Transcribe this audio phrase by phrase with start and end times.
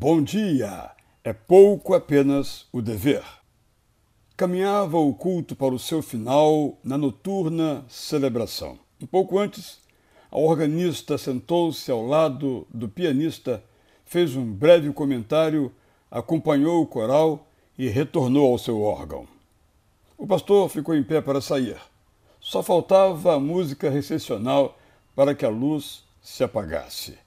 [0.00, 0.92] Bom dia!
[1.22, 3.22] É pouco apenas o dever.
[4.34, 8.78] Caminhava o culto para o seu final na noturna celebração.
[8.98, 9.78] Um pouco antes,
[10.30, 13.62] a organista sentou-se ao lado do pianista,
[14.06, 15.70] fez um breve comentário,
[16.10, 17.46] acompanhou o coral
[17.76, 19.28] e retornou ao seu órgão.
[20.16, 21.76] O pastor ficou em pé para sair.
[22.40, 24.78] Só faltava a música recepcional
[25.14, 27.18] para que a luz se apagasse.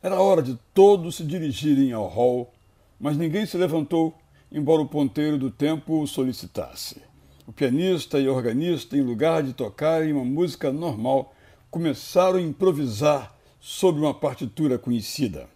[0.00, 2.54] Era hora de todos se dirigirem ao hall,
[3.00, 4.16] mas ninguém se levantou,
[4.50, 7.02] embora o ponteiro do tempo o solicitasse.
[7.48, 11.34] O pianista e o organista, em lugar de tocarem uma música normal,
[11.68, 15.48] começaram a improvisar sobre uma partitura conhecida.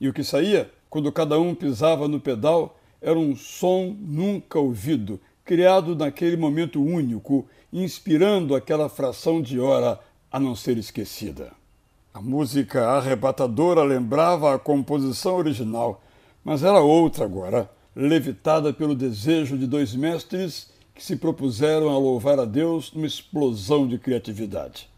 [0.00, 5.20] E o que saía, quando cada um pisava no pedal, era um som nunca ouvido,
[5.44, 10.00] criado naquele momento único, inspirando aquela fração de hora
[10.32, 11.52] a não ser esquecida.
[12.16, 16.02] A música arrebatadora lembrava a composição original,
[16.42, 22.40] mas era outra agora, levitada pelo desejo de dois mestres que se propuseram a louvar
[22.40, 24.88] a Deus numa explosão de criatividade.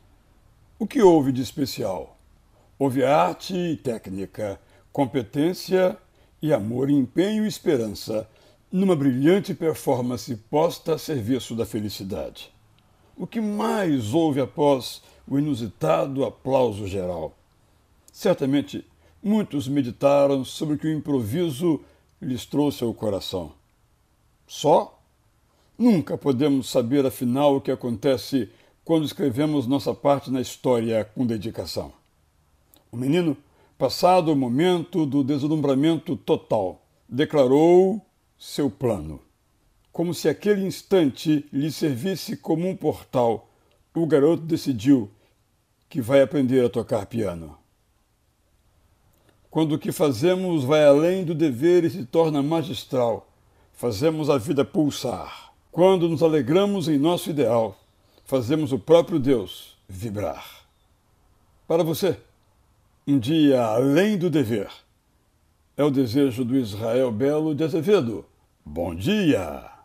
[0.79, 2.17] O que houve de especial?
[2.79, 4.61] Houve arte e técnica,
[4.93, 5.99] competência
[6.41, 8.29] e amor, empenho e esperança,
[8.71, 12.53] numa brilhante performance posta a serviço da felicidade.
[13.17, 17.37] O que mais houve após o inusitado aplauso geral.
[18.13, 18.85] Certamente
[19.23, 21.81] muitos meditaram sobre o que o improviso
[22.21, 23.53] lhes trouxe ao coração.
[24.47, 24.99] Só?
[25.77, 28.49] Nunca podemos saber afinal o que acontece
[28.85, 31.93] quando escrevemos nossa parte na história com dedicação.
[32.91, 33.37] O menino,
[33.77, 38.01] passado o momento do deslumbramento total, declarou
[38.39, 39.21] seu plano.
[39.93, 43.49] Como se aquele instante lhe servisse como um portal,
[43.95, 45.11] o garoto decidiu
[45.89, 47.57] que vai aprender a tocar piano.
[49.51, 53.29] Quando o que fazemos vai além do dever e se torna magistral,
[53.73, 55.53] fazemos a vida pulsar.
[55.73, 57.79] Quando nos alegramos em nosso ideal,
[58.25, 60.67] fazemos o próprio Deus vibrar.
[61.67, 62.19] Para você,
[63.07, 64.69] um dia além do dever
[65.77, 68.25] é o desejo do Israel Belo de Azevedo.
[68.65, 69.78] Bom dia!